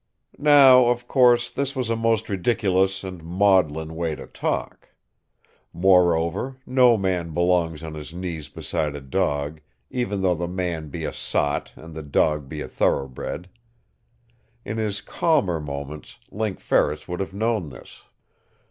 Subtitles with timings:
[0.39, 4.89] Now, of course, this was a most ridiculous and maudlin way to talk.
[5.73, 9.61] Moreover, no man belongs on his knees beside a dog,
[9.91, 13.47] even though the man be a sot and the dog a thoroughbred.
[14.65, 18.01] In his calmer moments Link Ferris would have known this.